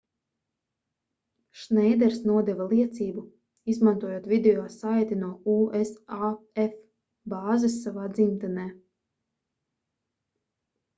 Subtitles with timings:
[1.63, 3.25] šneiders nodeva liecību
[3.75, 6.75] izmantojot video saiti no usaf
[7.35, 8.69] bāzes savā dzimtenē